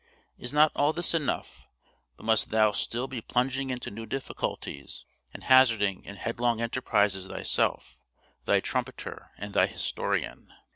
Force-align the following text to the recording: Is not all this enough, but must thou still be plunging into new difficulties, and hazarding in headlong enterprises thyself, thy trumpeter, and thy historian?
Is 0.39 0.51
not 0.51 0.71
all 0.75 0.93
this 0.93 1.13
enough, 1.13 1.67
but 2.17 2.25
must 2.25 2.49
thou 2.49 2.71
still 2.71 3.05
be 3.07 3.21
plunging 3.21 3.69
into 3.69 3.91
new 3.91 4.07
difficulties, 4.07 5.05
and 5.31 5.43
hazarding 5.43 6.03
in 6.05 6.15
headlong 6.15 6.59
enterprises 6.59 7.27
thyself, 7.27 7.99
thy 8.45 8.61
trumpeter, 8.61 9.29
and 9.37 9.53
thy 9.53 9.67
historian? 9.67 10.51